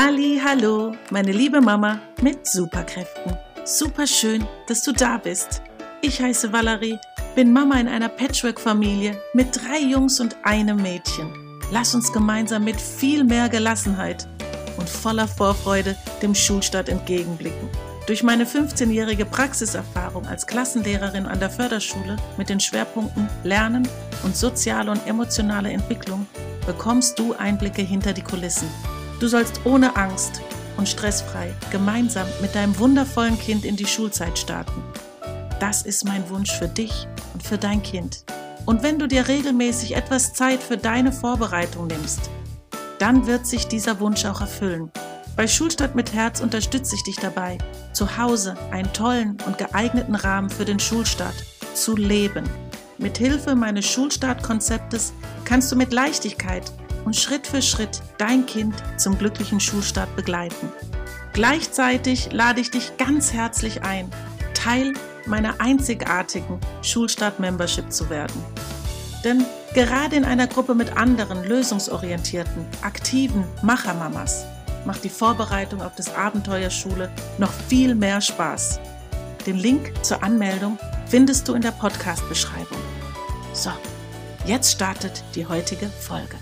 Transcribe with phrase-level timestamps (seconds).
[0.00, 3.36] Halli, hallo, meine liebe Mama mit Superkräften.
[3.64, 5.60] Super schön, dass du da bist.
[6.02, 7.00] Ich heiße Valerie,
[7.34, 11.32] bin Mama in einer Patchwork-Familie mit drei Jungs und einem Mädchen.
[11.72, 14.28] Lass uns gemeinsam mit viel mehr Gelassenheit
[14.76, 17.68] und voller Vorfreude dem Schulstart entgegenblicken.
[18.06, 23.88] Durch meine 15-jährige Praxiserfahrung als Klassenlehrerin an der Förderschule mit den Schwerpunkten Lernen
[24.22, 26.28] und soziale und emotionale Entwicklung
[26.66, 28.68] bekommst du Einblicke hinter die Kulissen.
[29.20, 30.40] Du sollst ohne Angst
[30.76, 34.82] und stressfrei gemeinsam mit deinem wundervollen Kind in die Schulzeit starten.
[35.58, 38.24] Das ist mein Wunsch für dich und für dein Kind.
[38.64, 42.30] Und wenn du dir regelmäßig etwas Zeit für deine Vorbereitung nimmst,
[43.00, 44.92] dann wird sich dieser Wunsch auch erfüllen.
[45.36, 47.58] Bei Schulstadt mit Herz unterstütze ich dich dabei,
[47.92, 51.34] zu Hause einen tollen und geeigneten Rahmen für den Schulstart
[51.74, 52.44] zu leben.
[52.98, 55.12] Mit Hilfe meines Schulstartkonzeptes
[55.44, 56.72] kannst du mit Leichtigkeit
[57.08, 60.70] und Schritt für Schritt dein Kind zum glücklichen Schulstart begleiten.
[61.32, 64.10] Gleichzeitig lade ich dich ganz herzlich ein,
[64.52, 64.92] Teil
[65.24, 68.44] meiner einzigartigen Schulstart-Membership zu werden.
[69.24, 74.44] Denn gerade in einer Gruppe mit anderen lösungsorientierten, aktiven Machermamas
[74.84, 78.80] macht die Vorbereitung auf das Abenteuer Schule noch viel mehr Spaß.
[79.46, 82.82] Den Link zur Anmeldung findest du in der Podcast-Beschreibung.
[83.54, 83.70] So,
[84.44, 86.36] jetzt startet die heutige Folge.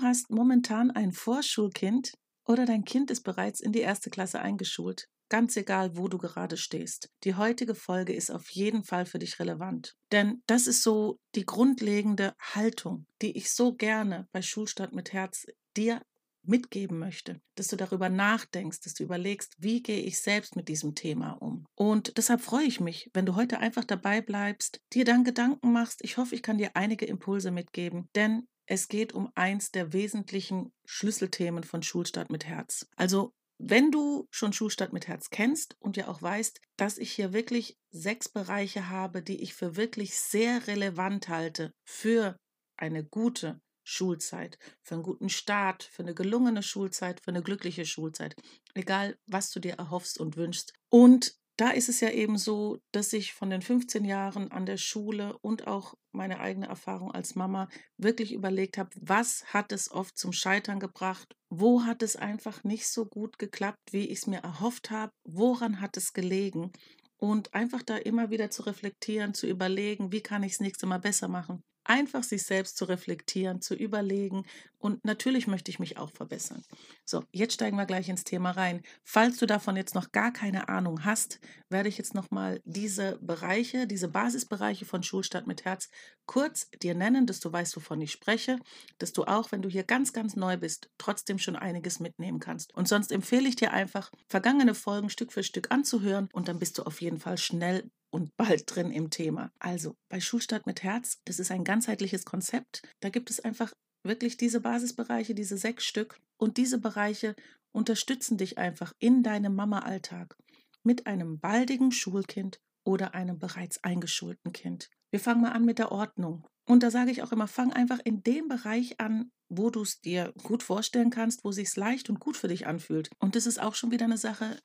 [0.00, 2.14] Du hast momentan ein Vorschulkind
[2.46, 6.56] oder dein Kind ist bereits in die erste Klasse eingeschult ganz egal, wo du gerade
[6.56, 7.08] stehst.
[7.22, 9.94] Die heutige Folge ist auf jeden Fall für dich relevant.
[10.10, 15.46] Denn das ist so die grundlegende Haltung, die ich so gerne bei Schulstart mit Herz
[15.76, 16.02] dir
[16.42, 20.96] mitgeben möchte, dass du darüber nachdenkst, dass du überlegst, wie gehe ich selbst mit diesem
[20.96, 21.66] Thema um.
[21.76, 26.00] Und deshalb freue ich mich, wenn du heute einfach dabei bleibst, dir dann Gedanken machst.
[26.02, 30.72] Ich hoffe, ich kann dir einige Impulse mitgeben, denn es geht um eins der wesentlichen
[30.84, 32.86] Schlüsselthemen von Schulstart mit Herz.
[32.94, 37.32] Also wenn du schon Schulstadt mit Herz kennst und ja auch weißt, dass ich hier
[37.32, 42.36] wirklich sechs Bereiche habe, die ich für wirklich sehr relevant halte für
[42.76, 48.36] eine gute Schulzeit, für einen guten Start, für eine gelungene Schulzeit, für eine glückliche Schulzeit,
[48.74, 50.74] egal was du dir erhoffst und wünschst.
[50.88, 54.78] Und da ist es ja eben so, dass ich von den 15 Jahren an der
[54.78, 60.16] Schule und auch meine eigene Erfahrung als Mama wirklich überlegt habe, was hat es oft
[60.16, 64.38] zum Scheitern gebracht, wo hat es einfach nicht so gut geklappt, wie ich es mir
[64.38, 66.72] erhofft habe, woran hat es gelegen?
[67.18, 71.00] Und einfach da immer wieder zu reflektieren, zu überlegen, wie kann ich es nächste Mal
[71.00, 71.62] besser machen?
[71.84, 74.46] Einfach sich selbst zu reflektieren, zu überlegen
[74.80, 76.62] und natürlich möchte ich mich auch verbessern.
[77.04, 78.82] So, jetzt steigen wir gleich ins Thema rein.
[79.04, 83.86] Falls du davon jetzt noch gar keine Ahnung hast, werde ich jetzt nochmal diese Bereiche,
[83.86, 85.90] diese Basisbereiche von Schulstadt mit Herz
[86.24, 88.58] kurz dir nennen, dass du weißt, wovon ich spreche,
[88.98, 92.74] dass du auch, wenn du hier ganz, ganz neu bist, trotzdem schon einiges mitnehmen kannst.
[92.74, 96.78] Und sonst empfehle ich dir einfach, vergangene Folgen Stück für Stück anzuhören und dann bist
[96.78, 99.52] du auf jeden Fall schnell und bald drin im Thema.
[99.58, 102.82] Also bei Schulstart mit Herz, das ist ein ganzheitliches Konzept.
[103.00, 103.72] Da gibt es einfach
[104.02, 106.20] wirklich diese Basisbereiche, diese sechs Stück.
[106.36, 107.34] Und diese Bereiche
[107.72, 110.36] unterstützen dich einfach in deinem Mama-Alltag
[110.82, 114.90] mit einem baldigen Schulkind oder einem bereits eingeschulten Kind.
[115.10, 116.46] Wir fangen mal an mit der Ordnung.
[116.66, 120.00] Und da sage ich auch immer, fang einfach in dem Bereich an, wo du es
[120.00, 123.10] dir gut vorstellen kannst, wo sich leicht und gut für dich anfühlt.
[123.18, 124.60] Und das ist auch schon wieder eine Sache,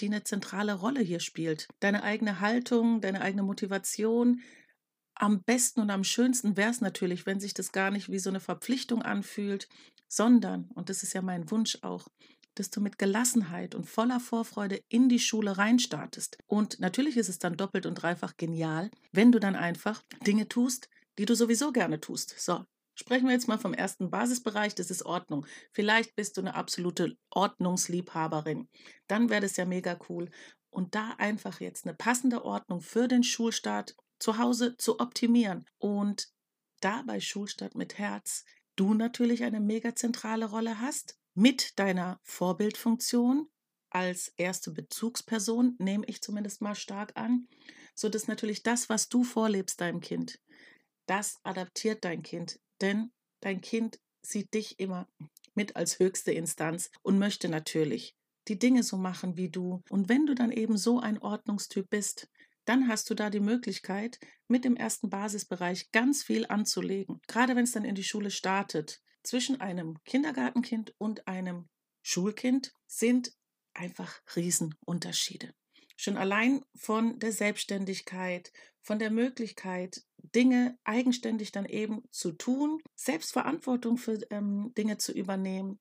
[0.00, 1.68] die eine zentrale Rolle hier spielt.
[1.80, 4.40] Deine eigene Haltung, deine eigene Motivation.
[5.14, 8.30] Am besten und am schönsten wäre es natürlich, wenn sich das gar nicht wie so
[8.30, 9.68] eine Verpflichtung anfühlt,
[10.08, 12.08] sondern, und das ist ja mein Wunsch auch,
[12.54, 16.38] dass du mit Gelassenheit und voller Vorfreude in die Schule reinstartest.
[16.46, 20.88] Und natürlich ist es dann doppelt und dreifach genial, wenn du dann einfach Dinge tust,
[21.18, 22.34] die du sowieso gerne tust.
[22.38, 22.64] So,
[22.96, 25.46] Sprechen wir jetzt mal vom ersten Basisbereich, das ist Ordnung.
[25.72, 28.68] Vielleicht bist du eine absolute Ordnungsliebhaberin.
[29.08, 30.30] Dann wäre das ja mega cool.
[30.70, 35.66] Und da einfach jetzt eine passende Ordnung für den Schulstart zu Hause zu optimieren.
[35.78, 36.28] Und
[36.80, 38.44] da bei Schulstart mit Herz
[38.76, 43.48] du natürlich eine mega zentrale Rolle hast mit deiner Vorbildfunktion
[43.90, 47.46] als erste Bezugsperson, nehme ich zumindest mal stark an,
[47.94, 50.40] so dass natürlich das, was du vorlebst deinem Kind,
[51.06, 55.08] das adaptiert dein Kind denn dein Kind sieht dich immer
[55.54, 58.14] mit als höchste Instanz und möchte natürlich
[58.48, 59.82] die Dinge so machen wie du.
[59.88, 62.28] Und wenn du dann eben so ein Ordnungstyp bist,
[62.64, 64.18] dann hast du da die Möglichkeit,
[64.48, 67.20] mit dem ersten Basisbereich ganz viel anzulegen.
[67.26, 69.00] Gerade wenn es dann in die Schule startet.
[69.22, 71.68] Zwischen einem Kindergartenkind und einem
[72.02, 73.32] Schulkind sind
[73.72, 75.54] einfach Riesenunterschiede.
[75.96, 78.52] Schon allein von der Selbstständigkeit,
[78.82, 85.78] von der Möglichkeit, Dinge eigenständig dann eben zu tun, Selbstverantwortung für ähm, Dinge zu übernehmen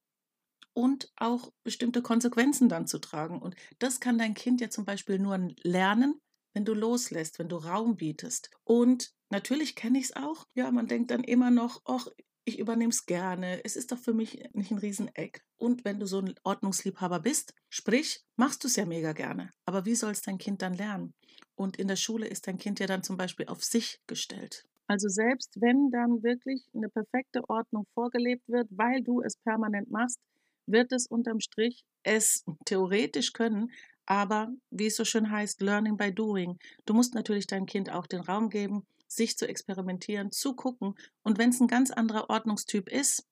[0.74, 3.41] und auch bestimmte Konsequenzen dann zu tragen.
[3.41, 6.19] Und das kann dein Kind ja zum Beispiel nur lernen,
[6.53, 8.51] wenn du loslässt, wenn du Raum bietest.
[8.63, 10.45] Und natürlich kenne ich es auch.
[10.53, 12.07] Ja, man denkt dann immer noch, ach,
[12.45, 13.63] ich übernehme es gerne.
[13.63, 15.44] Es ist doch für mich nicht ein Rieseneck.
[15.57, 19.50] Und wenn du so ein Ordnungsliebhaber bist, sprich, machst du es ja mega gerne.
[19.65, 21.13] Aber wie soll es dein Kind dann lernen?
[21.55, 24.65] Und in der Schule ist dein Kind ja dann zum Beispiel auf sich gestellt.
[24.88, 30.19] Also selbst wenn dann wirklich eine perfekte Ordnung vorgelebt wird, weil du es permanent machst,
[30.65, 33.71] wird es unterm Strich es theoretisch können,
[34.05, 36.57] aber wie es so schön heißt, Learning by Doing.
[36.85, 40.95] Du musst natürlich deinem Kind auch den Raum geben, sich zu experimentieren, zu gucken.
[41.23, 43.27] Und wenn es ein ganz anderer Ordnungstyp ist,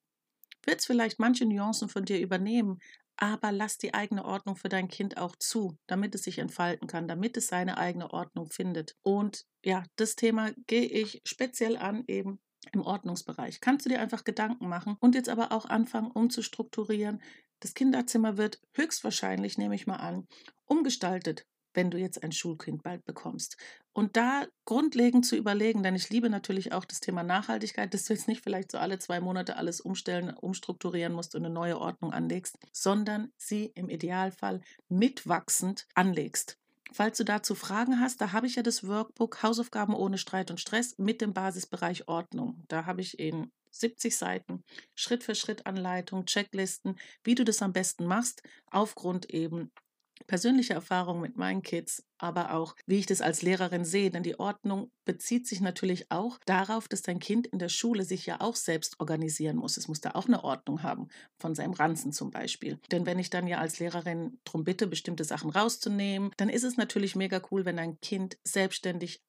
[0.63, 2.79] wird es vielleicht manche Nuancen von dir übernehmen,
[3.17, 7.07] aber lass die eigene Ordnung für dein Kind auch zu, damit es sich entfalten kann,
[7.07, 8.95] damit es seine eigene Ordnung findet.
[9.03, 12.39] Und ja, das Thema gehe ich speziell an, eben
[12.71, 13.59] im Ordnungsbereich.
[13.59, 17.21] Kannst du dir einfach Gedanken machen und jetzt aber auch anfangen, umzustrukturieren.
[17.61, 20.27] Das Kinderzimmer wird höchstwahrscheinlich, nehme ich mal an,
[20.65, 23.57] umgestaltet wenn du jetzt ein Schulkind bald bekommst.
[23.93, 28.13] Und da grundlegend zu überlegen, denn ich liebe natürlich auch das Thema Nachhaltigkeit, dass du
[28.13, 32.13] jetzt nicht vielleicht so alle zwei Monate alles umstellen, umstrukturieren musst und eine neue Ordnung
[32.13, 36.57] anlegst, sondern sie im Idealfall mitwachsend anlegst.
[36.93, 40.59] Falls du dazu Fragen hast, da habe ich ja das Workbook Hausaufgaben ohne Streit und
[40.59, 42.65] Stress mit dem Basisbereich Ordnung.
[42.67, 44.63] Da habe ich in 70 Seiten
[44.95, 49.71] Schritt für Schritt Anleitung, Checklisten, wie du das am besten machst, aufgrund eben
[50.27, 54.11] persönliche Erfahrung mit meinen Kids, aber auch, wie ich das als Lehrerin sehe.
[54.11, 58.25] Denn die Ordnung bezieht sich natürlich auch darauf, dass dein Kind in der Schule sich
[58.25, 59.77] ja auch selbst organisieren muss.
[59.77, 61.07] Es muss da auch eine Ordnung haben,
[61.39, 62.79] von seinem Ranzen zum Beispiel.
[62.91, 66.77] Denn wenn ich dann ja als Lehrerin darum bitte, bestimmte Sachen rauszunehmen, dann ist es
[66.77, 69.21] natürlich mega cool, wenn dein Kind selbstständig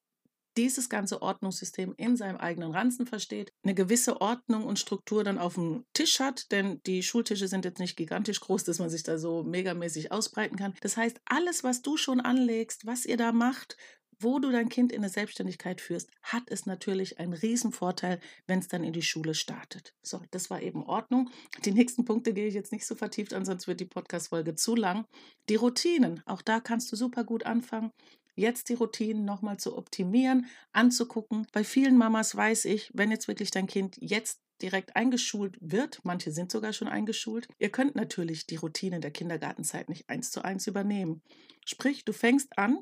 [0.57, 5.55] dieses ganze Ordnungssystem in seinem eigenen Ranzen versteht, eine gewisse Ordnung und Struktur dann auf
[5.55, 9.17] dem Tisch hat, denn die Schultische sind jetzt nicht gigantisch groß, dass man sich da
[9.17, 10.73] so megamäßig ausbreiten kann.
[10.81, 13.77] Das heißt, alles, was du schon anlegst, was ihr da macht,
[14.19, 18.67] wo du dein Kind in eine Selbstständigkeit führst, hat es natürlich einen Vorteil, wenn es
[18.67, 19.93] dann in die Schule startet.
[20.01, 21.29] So, das war eben Ordnung.
[21.65, 24.75] Die nächsten Punkte gehe ich jetzt nicht so vertieft an, sonst wird die Podcast-Folge zu
[24.75, 25.05] lang.
[25.49, 27.91] Die Routinen, auch da kannst du super gut anfangen
[28.35, 31.45] jetzt die Routinen nochmal zu optimieren, anzugucken.
[31.51, 36.31] Bei vielen Mamas weiß ich, wenn jetzt wirklich dein Kind jetzt direkt eingeschult wird, manche
[36.31, 40.67] sind sogar schon eingeschult, ihr könnt natürlich die Routinen der Kindergartenzeit nicht eins zu eins
[40.67, 41.21] übernehmen.
[41.65, 42.79] Sprich, du fängst an,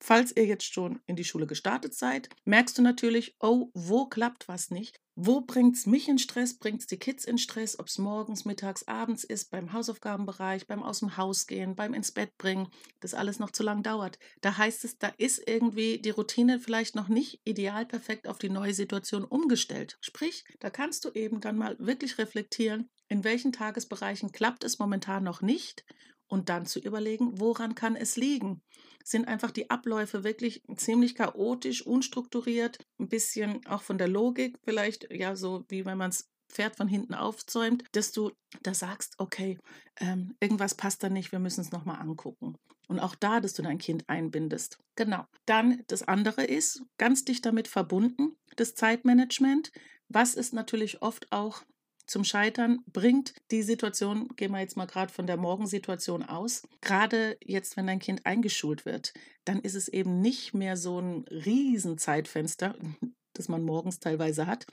[0.00, 4.46] Falls ihr jetzt schon in die Schule gestartet seid, merkst du natürlich, oh, wo klappt
[4.46, 5.00] was nicht?
[5.16, 6.54] Wo bringt es mich in Stress?
[6.54, 7.80] Bringt es die Kids in Stress?
[7.80, 12.12] Ob es morgens, mittags, abends ist, beim Hausaufgabenbereich, beim aus dem Haus gehen, beim ins
[12.12, 12.68] Bett bringen,
[13.00, 14.20] das alles noch zu lang dauert.
[14.40, 18.50] Da heißt es, da ist irgendwie die Routine vielleicht noch nicht ideal perfekt auf die
[18.50, 19.98] neue Situation umgestellt.
[20.00, 25.24] Sprich, da kannst du eben dann mal wirklich reflektieren, in welchen Tagesbereichen klappt es momentan
[25.24, 25.84] noch nicht
[26.28, 28.62] und dann zu überlegen, woran kann es liegen?
[29.04, 35.10] Sind einfach die Abläufe wirklich ziemlich chaotisch, unstrukturiert, ein bisschen auch von der Logik vielleicht,
[35.10, 38.32] ja, so wie wenn man es Pferd von hinten aufzäumt, dass du
[38.62, 39.58] da sagst, okay,
[40.00, 42.56] ähm, irgendwas passt da nicht, wir müssen es nochmal angucken.
[42.88, 44.78] Und auch da, dass du dein Kind einbindest.
[44.96, 45.26] Genau.
[45.44, 49.70] Dann das andere ist, ganz dicht damit verbunden, das Zeitmanagement,
[50.08, 51.62] was ist natürlich oft auch
[52.08, 57.36] zum Scheitern bringt die Situation, gehen wir jetzt mal gerade von der Morgensituation aus, gerade
[57.44, 59.12] jetzt, wenn dein Kind eingeschult wird,
[59.44, 62.74] dann ist es eben nicht mehr so ein Riesenzeitfenster,
[63.34, 64.66] das man morgens teilweise hat,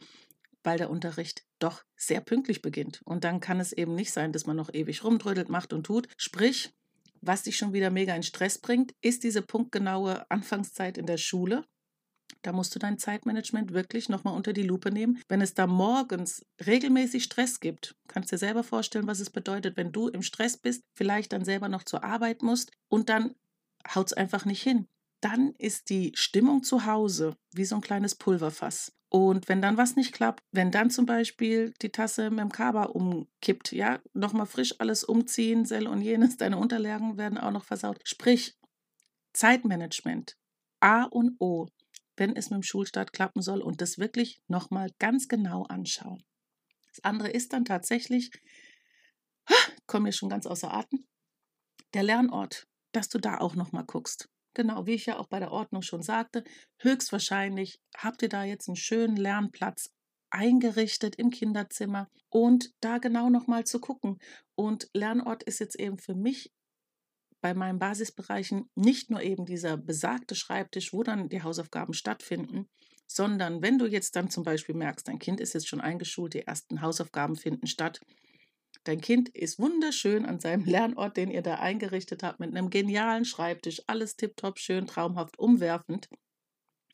[0.64, 3.02] weil der Unterricht doch sehr pünktlich beginnt.
[3.04, 6.08] Und dann kann es eben nicht sein, dass man noch ewig rumdrödelt, macht und tut.
[6.18, 6.74] Sprich,
[7.22, 11.66] was dich schon wieder mega in Stress bringt, ist diese punktgenaue Anfangszeit in der Schule.
[12.42, 15.20] Da musst du dein Zeitmanagement wirklich nochmal unter die Lupe nehmen.
[15.28, 19.78] Wenn es da morgens regelmäßig Stress gibt, kannst du dir selber vorstellen, was es bedeutet,
[19.78, 23.36] wenn du im Stress bist, vielleicht dann selber noch zur Arbeit musst und dann
[23.94, 24.88] haut es einfach nicht hin.
[25.22, 28.92] Dann ist die Stimmung zu Hause wie so ein kleines Pulverfass.
[29.10, 32.84] Und wenn dann was nicht klappt, wenn dann zum Beispiel die Tasse mit dem Kaba
[32.84, 38.00] umkippt, ja, nochmal frisch alles umziehen, Sell und jenes, deine Unterlagen werden auch noch versaut.
[38.04, 38.58] Sprich,
[39.34, 40.38] Zeitmanagement,
[40.80, 41.68] A und O
[42.18, 46.24] wenn es mit dem Schulstart klappen soll und das wirklich nochmal ganz genau anschauen.
[46.88, 48.32] Das andere ist dann tatsächlich,
[49.86, 51.06] komme mir schon ganz außer Atem,
[51.94, 54.30] der Lernort, dass du da auch nochmal guckst.
[54.54, 56.46] Genau, wie ich ja auch bei der Ordnung schon sagte,
[56.80, 59.90] höchstwahrscheinlich habt ihr da jetzt einen schönen Lernplatz
[60.30, 64.18] eingerichtet im Kinderzimmer und da genau nochmal zu gucken.
[64.56, 66.52] Und Lernort ist jetzt eben für mich
[67.42, 72.68] bei meinen Basisbereichen nicht nur eben dieser besagte Schreibtisch, wo dann die Hausaufgaben stattfinden,
[73.08, 76.42] sondern wenn du jetzt dann zum Beispiel merkst, dein Kind ist jetzt schon eingeschult, die
[76.42, 78.00] ersten Hausaufgaben finden statt,
[78.86, 83.26] Dein Kind ist wunderschön an seinem Lernort, den ihr da eingerichtet habt, mit einem genialen
[83.26, 86.08] Schreibtisch, alles tiptop, schön, traumhaft, umwerfend.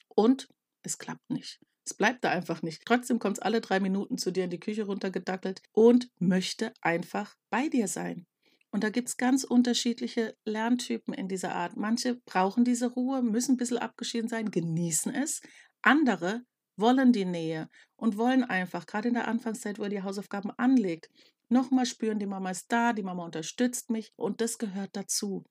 [0.07, 0.49] Und
[0.83, 1.59] es klappt nicht.
[1.85, 2.83] Es bleibt da einfach nicht.
[2.85, 7.35] Trotzdem kommt es alle drei Minuten zu dir in die Küche runtergedackelt und möchte einfach
[7.49, 8.25] bei dir sein.
[8.71, 11.75] Und da gibt es ganz unterschiedliche Lerntypen in dieser Art.
[11.75, 15.41] Manche brauchen diese Ruhe, müssen ein bisschen abgeschieden sein, genießen es.
[15.81, 16.43] Andere
[16.77, 21.09] wollen die Nähe und wollen einfach, gerade in der Anfangszeit, wo ihr die Hausaufgaben anlegt,
[21.49, 25.43] nochmal spüren, die Mama ist da, die Mama unterstützt mich und das gehört dazu.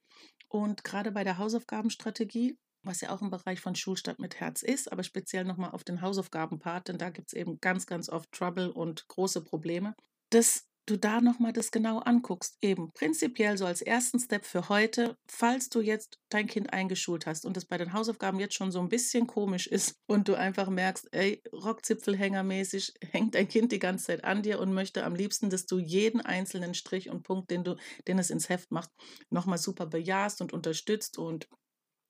[0.48, 4.90] Und gerade bei der Hausaufgabenstrategie, was ja auch im Bereich von Schulstadt mit Herz ist,
[4.90, 8.72] aber speziell nochmal auf den Hausaufgabenpart, denn da gibt es eben ganz, ganz oft Trouble
[8.72, 9.94] und große Probleme.
[10.30, 12.58] Das du da nochmal das genau anguckst.
[12.60, 17.46] Eben prinzipiell so als ersten Step für heute, falls du jetzt dein Kind eingeschult hast
[17.46, 20.68] und es bei den Hausaufgaben jetzt schon so ein bisschen komisch ist und du einfach
[20.68, 25.48] merkst, ey, Rockzipfelhängermäßig hängt dein Kind die ganze Zeit an dir und möchte am liebsten,
[25.50, 27.76] dass du jeden einzelnen Strich und Punkt, den du,
[28.08, 28.90] den es ins Heft macht,
[29.30, 31.48] nochmal super bejahst und unterstützt und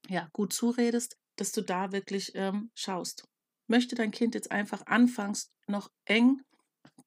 [0.08, 3.24] ja, gut zuredest, dass du da wirklich ähm, schaust.
[3.68, 6.40] Möchte dein Kind jetzt einfach anfangs noch eng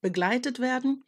[0.02, 1.04] begleitet werden,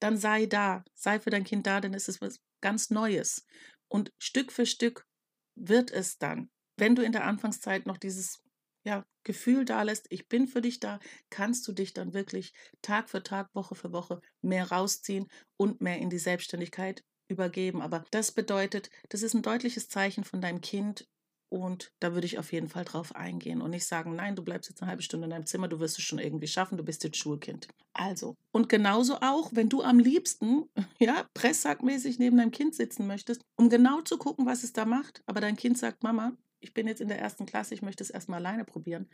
[0.00, 3.44] dann sei da, sei für dein Kind da, denn es ist was ganz Neues.
[3.88, 5.06] Und Stück für Stück
[5.54, 8.42] wird es dann, wenn du in der Anfangszeit noch dieses
[8.84, 13.10] ja, Gefühl da lässt, ich bin für dich da, kannst du dich dann wirklich Tag
[13.10, 15.26] für Tag, Woche für Woche mehr rausziehen
[15.56, 17.82] und mehr in die Selbstständigkeit übergeben.
[17.82, 21.08] Aber das bedeutet, das ist ein deutliches Zeichen von deinem Kind,
[21.48, 24.68] und da würde ich auf jeden Fall drauf eingehen und nicht sagen, nein, du bleibst
[24.68, 27.04] jetzt eine halbe Stunde in deinem Zimmer, du wirst es schon irgendwie schaffen, du bist
[27.04, 27.68] jetzt Schulkind.
[27.92, 30.64] Also, und genauso auch, wenn du am liebsten,
[30.98, 35.22] ja, presssackmäßig neben deinem Kind sitzen möchtest, um genau zu gucken, was es da macht,
[35.26, 38.10] aber dein Kind sagt, Mama, ich bin jetzt in der ersten Klasse, ich möchte es
[38.10, 39.08] erstmal alleine probieren,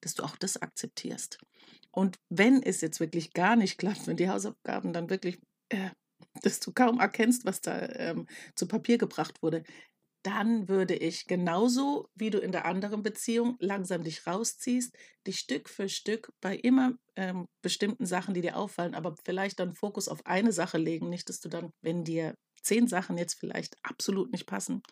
[0.00, 1.38] dass du auch das akzeptierst.
[1.90, 5.40] Und wenn es jetzt wirklich gar nicht klappt, wenn die Hausaufgaben dann wirklich,
[5.70, 5.90] äh,
[6.42, 9.64] dass du kaum erkennst, was da ähm, zu Papier gebracht wurde,
[10.22, 14.94] dann würde ich genauso wie du in der anderen Beziehung langsam dich rausziehst,
[15.26, 19.74] dich Stück für Stück bei immer ähm, bestimmten Sachen, die dir auffallen, aber vielleicht dann
[19.74, 23.76] Fokus auf eine Sache legen, nicht, dass du dann, wenn dir zehn Sachen jetzt vielleicht
[23.82, 24.82] absolut nicht passen,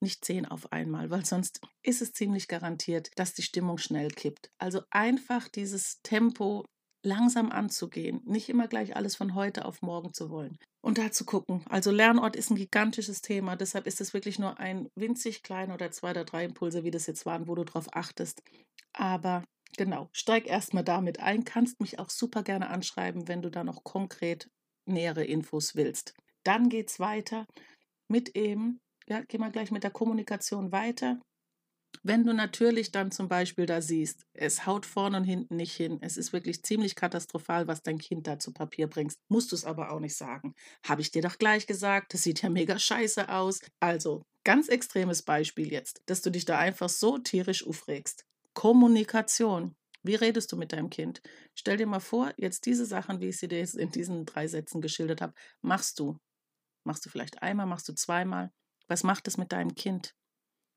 [0.00, 4.50] nicht zehn auf einmal, weil sonst ist es ziemlich garantiert, dass die Stimmung schnell kippt.
[4.58, 6.64] Also einfach dieses Tempo
[7.06, 10.58] langsam anzugehen, nicht immer gleich alles von heute auf morgen zu wollen.
[10.82, 11.64] Und da zu gucken.
[11.68, 15.90] Also Lernort ist ein gigantisches Thema, deshalb ist es wirklich nur ein winzig kleiner oder
[15.90, 18.42] zwei oder drei Impulse, wie das jetzt waren, wo du drauf achtest.
[18.92, 19.44] Aber
[19.76, 23.84] genau, steig erstmal damit ein, kannst mich auch super gerne anschreiben, wenn du da noch
[23.84, 24.48] konkret
[24.86, 26.14] nähere Infos willst.
[26.44, 27.46] Dann geht es weiter
[28.08, 31.20] mit eben, ja, gehen wir gleich mit der Kommunikation weiter.
[32.02, 35.98] Wenn du natürlich dann zum Beispiel da siehst, es haut vorne und hinten nicht hin,
[36.00, 39.64] es ist wirklich ziemlich katastrophal, was dein Kind da zu Papier bringst, musst du es
[39.64, 40.54] aber auch nicht sagen.
[40.84, 43.60] Habe ich dir doch gleich gesagt, das sieht ja mega scheiße aus.
[43.80, 48.24] Also, ganz extremes Beispiel jetzt, dass du dich da einfach so tierisch aufregst.
[48.54, 49.74] Kommunikation.
[50.02, 51.20] Wie redest du mit deinem Kind?
[51.54, 54.46] Stell dir mal vor, jetzt diese Sachen, wie ich sie dir jetzt in diesen drei
[54.46, 56.16] Sätzen geschildert habe, machst du.
[56.84, 58.52] Machst du vielleicht einmal, machst du zweimal.
[58.86, 60.14] Was macht es mit deinem Kind?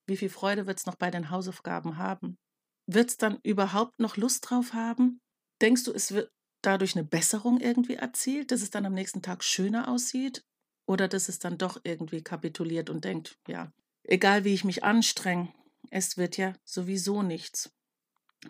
[0.10, 2.40] Wie viel Freude wird es noch bei den Hausaufgaben haben?
[2.88, 5.22] Wird es dann überhaupt noch Lust drauf haben?
[5.62, 6.32] Denkst du, es wird
[6.64, 10.44] dadurch eine Besserung irgendwie erzielt, dass es dann am nächsten Tag schöner aussieht?
[10.88, 13.72] Oder dass es dann doch irgendwie kapituliert und denkt, ja,
[14.04, 15.54] egal wie ich mich anstrenge,
[15.92, 17.72] es wird ja sowieso nichts.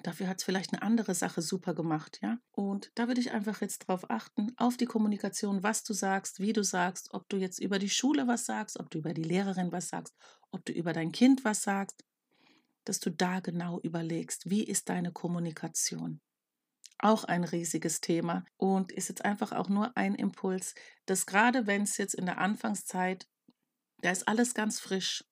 [0.03, 2.38] Dafür hat es vielleicht eine andere Sache super gemacht, ja.
[2.51, 6.53] Und da würde ich einfach jetzt drauf achten, auf die Kommunikation, was du sagst, wie
[6.53, 9.72] du sagst, ob du jetzt über die Schule was sagst, ob du über die Lehrerin
[9.72, 10.15] was sagst,
[10.51, 12.03] ob du über dein Kind was sagst,
[12.86, 16.22] dass du da genau überlegst, wie ist deine Kommunikation.
[17.00, 20.75] Auch ein riesiges Thema und ist jetzt einfach auch nur ein Impuls,
[21.08, 23.27] dass gerade wenn es jetzt in der Anfangszeit,
[24.01, 25.24] da ist alles ganz frisch,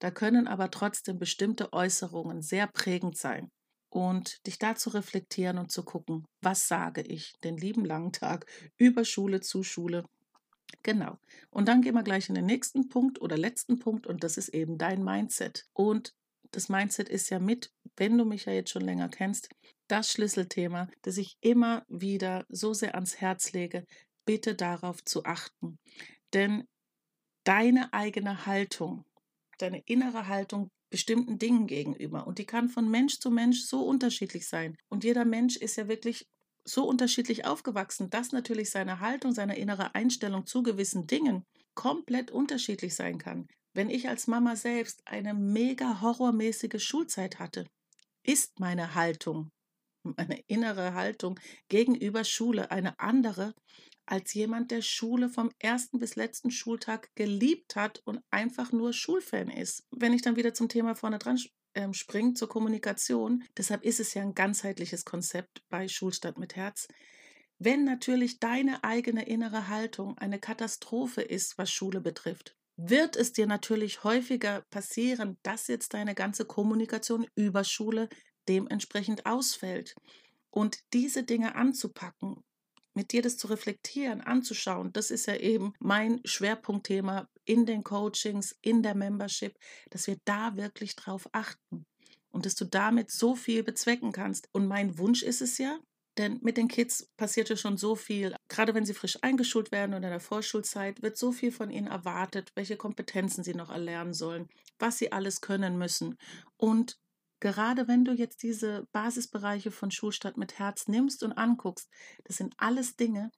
[0.00, 3.50] da können aber trotzdem bestimmte Äußerungen sehr prägend sein
[3.96, 8.44] und dich da zu reflektieren und zu gucken, was sage ich den lieben langen Tag
[8.76, 10.04] über Schule zu Schule.
[10.82, 11.16] Genau.
[11.48, 14.50] Und dann gehen wir gleich in den nächsten Punkt oder letzten Punkt und das ist
[14.50, 15.64] eben dein Mindset.
[15.72, 16.12] Und
[16.50, 19.48] das Mindset ist ja mit, wenn du mich ja jetzt schon länger kennst,
[19.88, 23.86] das Schlüsselthema, das ich immer wieder so sehr ans Herz lege,
[24.26, 25.78] bitte darauf zu achten.
[26.34, 26.68] Denn
[27.44, 29.06] deine eigene Haltung,
[29.56, 32.26] deine innere Haltung bestimmten Dingen gegenüber.
[32.26, 34.76] Und die kann von Mensch zu Mensch so unterschiedlich sein.
[34.88, 36.26] Und jeder Mensch ist ja wirklich
[36.64, 42.94] so unterschiedlich aufgewachsen, dass natürlich seine Haltung, seine innere Einstellung zu gewissen Dingen komplett unterschiedlich
[42.94, 43.46] sein kann.
[43.74, 47.66] Wenn ich als Mama selbst eine mega horrormäßige Schulzeit hatte,
[48.24, 49.50] ist meine Haltung
[50.16, 53.54] meine innere Haltung gegenüber Schule eine andere
[54.06, 59.50] als jemand, der Schule vom ersten bis letzten Schultag geliebt hat und einfach nur Schulfan
[59.50, 59.84] ist.
[59.90, 61.38] Wenn ich dann wieder zum Thema vorne dran
[61.74, 66.88] ähm, springe, zur Kommunikation, deshalb ist es ja ein ganzheitliches Konzept bei Schulstadt mit Herz.
[67.58, 73.46] Wenn natürlich deine eigene innere Haltung eine Katastrophe ist, was Schule betrifft, wird es dir
[73.46, 78.08] natürlich häufiger passieren, dass jetzt deine ganze Kommunikation über Schule
[78.48, 79.94] dementsprechend ausfällt.
[80.50, 82.42] Und diese Dinge anzupacken,
[82.96, 88.56] mit dir das zu reflektieren, anzuschauen, das ist ja eben mein Schwerpunktthema in den Coachings,
[88.62, 89.56] in der Membership,
[89.90, 91.86] dass wir da wirklich drauf achten
[92.30, 94.48] und dass du damit so viel bezwecken kannst.
[94.52, 95.78] Und mein Wunsch ist es ja,
[96.18, 98.34] denn mit den Kids passiert ja schon so viel.
[98.48, 101.86] Gerade wenn sie frisch eingeschult werden und in der Vorschulzeit wird so viel von ihnen
[101.86, 104.48] erwartet, welche Kompetenzen sie noch erlernen sollen,
[104.78, 106.16] was sie alles können müssen.
[106.56, 106.98] Und
[107.40, 111.88] gerade wenn du jetzt diese Basisbereiche von Schulstadt mit Herz nimmst und anguckst,
[112.24, 113.30] das sind alles Dinge,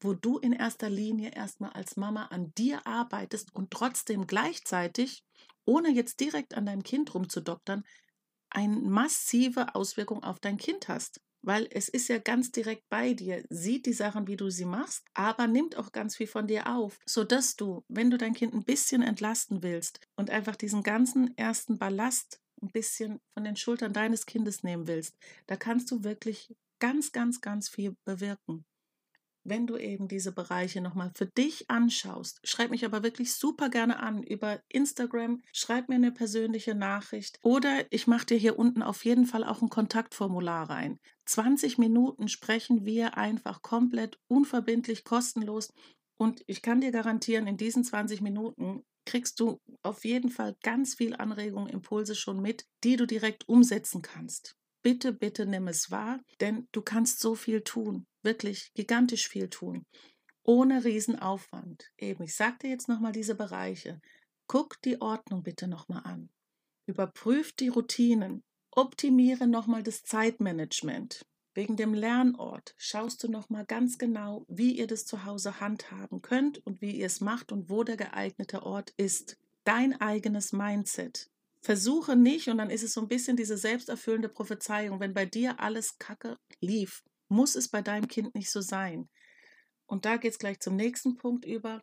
[0.00, 5.24] wo du in erster Linie erstmal als Mama an dir arbeitest und trotzdem gleichzeitig,
[5.64, 7.84] ohne jetzt direkt an deinem Kind rumzudoktern,
[8.50, 11.20] eine massive Auswirkung auf dein Kind hast.
[11.42, 15.04] Weil es ist ja ganz direkt bei dir, sieht die Sachen, wie du sie machst,
[15.14, 18.64] aber nimmt auch ganz viel von dir auf, sodass du, wenn du dein Kind ein
[18.64, 24.26] bisschen entlasten willst und einfach diesen ganzen ersten Ballast ein bisschen von den Schultern deines
[24.26, 28.64] Kindes nehmen willst, da kannst du wirklich ganz, ganz, ganz viel bewirken.
[29.48, 34.00] Wenn du eben diese Bereiche nochmal für dich anschaust, schreib mich aber wirklich super gerne
[34.00, 39.04] an über Instagram, schreib mir eine persönliche Nachricht oder ich mache dir hier unten auf
[39.04, 40.98] jeden Fall auch ein Kontaktformular rein.
[41.26, 45.72] 20 Minuten sprechen wir einfach komplett unverbindlich, kostenlos
[46.18, 50.94] und ich kann dir garantieren, in diesen 20 Minuten kriegst du auf jeden Fall ganz
[50.94, 54.56] viel Anregungen, Impulse schon mit, die du direkt umsetzen kannst.
[54.82, 59.84] Bitte, bitte nimm es wahr, denn du kannst so viel tun, wirklich gigantisch viel tun,
[60.44, 61.90] ohne Riesenaufwand.
[61.98, 64.00] Eben, ich dir jetzt nochmal diese Bereiche.
[64.46, 66.30] Guck die Ordnung bitte nochmal an.
[66.86, 68.44] Überprüf die Routinen.
[68.70, 71.24] Optimiere nochmal das Zeitmanagement.
[71.56, 76.58] Wegen dem Lernort schaust du nochmal ganz genau, wie ihr das zu Hause handhaben könnt
[76.66, 79.38] und wie ihr es macht und wo der geeignete Ort ist.
[79.64, 81.30] Dein eigenes Mindset.
[81.62, 85.58] Versuche nicht, und dann ist es so ein bisschen diese selbsterfüllende Prophezeiung, wenn bei dir
[85.58, 89.08] alles kacke lief, muss es bei deinem Kind nicht so sein.
[89.86, 91.82] Und da geht es gleich zum nächsten Punkt über.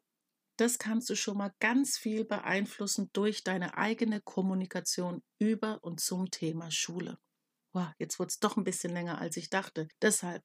[0.55, 6.29] Das kannst du schon mal ganz viel beeinflussen durch deine eigene Kommunikation über und zum
[6.29, 7.17] Thema Schule
[7.73, 9.87] wow, jetzt wurde es doch ein bisschen länger, als ich dachte.
[10.01, 10.43] Deshalb,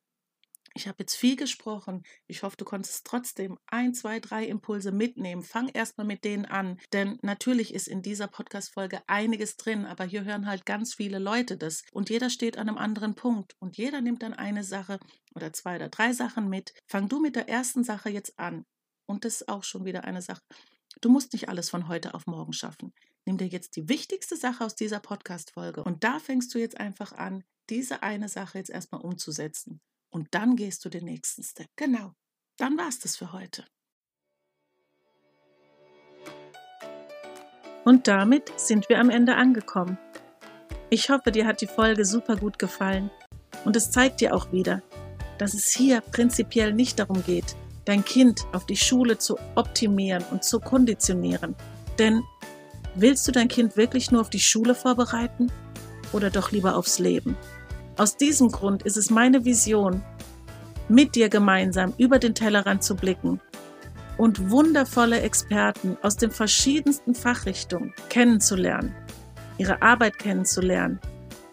[0.75, 2.03] ich habe jetzt viel gesprochen.
[2.27, 5.43] Ich hoffe, du konntest trotzdem ein, zwei, drei Impulse mitnehmen.
[5.43, 10.25] Fang erstmal mit denen an, denn natürlich ist in dieser Podcast-Folge einiges drin, aber hier
[10.25, 14.01] hören halt ganz viele Leute das und jeder steht an einem anderen Punkt und jeder
[14.01, 14.99] nimmt dann eine Sache
[15.35, 16.75] oder zwei oder drei Sachen mit.
[16.87, 18.65] Fang du mit der ersten Sache jetzt an.
[19.07, 20.43] Und das ist auch schon wieder eine Sache.
[21.01, 22.93] Du musst nicht alles von heute auf morgen schaffen.
[23.25, 27.13] Nimm dir jetzt die wichtigste Sache aus dieser Podcast-Folge und da fängst du jetzt einfach
[27.13, 29.81] an, diese eine Sache jetzt erstmal umzusetzen.
[30.11, 31.69] Und dann gehst du den nächsten Step.
[31.77, 32.15] Genau.
[32.57, 33.65] Dann war es das für heute.
[37.85, 39.99] Und damit sind wir am Ende angekommen.
[40.91, 43.11] Ich hoffe, dir hat die Folge super gut gefallen.
[43.65, 44.83] Und es zeigt dir auch wieder,
[45.39, 47.57] dass es hier prinzipiell nicht darum geht,
[47.89, 51.57] dein Kind auf die Schule zu optimieren und zu konditionieren.
[51.99, 52.23] Denn
[53.01, 55.53] Willst du dein Kind wirklich nur auf die Schule vorbereiten
[56.13, 57.37] oder doch lieber aufs Leben?
[57.97, 60.03] Aus diesem Grund ist es meine Vision,
[60.89, 63.41] mit dir gemeinsam über den Tellerrand zu blicken
[64.17, 68.97] und wundervolle Experten aus den verschiedensten Fachrichtungen kennenzulernen,
[69.59, 70.99] ihre Arbeit kennenzulernen.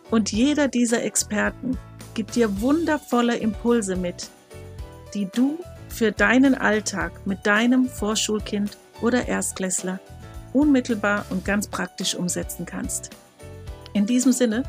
[0.10, 1.78] Und jeder dieser Experten
[2.16, 4.30] gibt dir wundervolle Impulse mit,
[5.14, 5.60] die du
[5.96, 10.02] für deinen Alltag mit deinem Vorschulkind oder Erstklässler
[10.52, 13.12] unmittelbar und ganz praktisch umsetzen kannst.
[13.94, 14.64] In diesem Sinne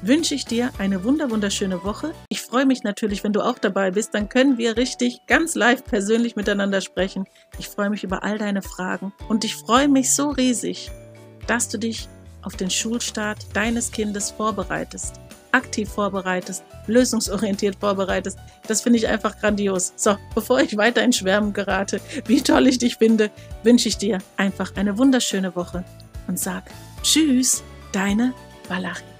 [0.00, 2.14] wünsche ich dir eine wunderschöne Woche.
[2.30, 4.14] Ich freue mich natürlich, wenn du auch dabei bist.
[4.14, 7.26] Dann können wir richtig ganz live persönlich miteinander sprechen.
[7.58, 10.90] Ich freue mich über all deine Fragen und ich freue mich so riesig,
[11.46, 12.08] dass du dich
[12.40, 15.20] auf den Schulstart deines Kindes vorbereitest
[15.52, 18.38] aktiv vorbereitest, lösungsorientiert vorbereitest.
[18.66, 19.92] Das finde ich einfach grandios.
[19.96, 23.30] So, bevor ich weiter in Schwärmen gerate, wie toll ich dich finde,
[23.62, 25.84] wünsche ich dir einfach eine wunderschöne Woche
[26.26, 26.64] und sag
[27.02, 28.34] Tschüss, deine
[28.68, 29.19] Valerie.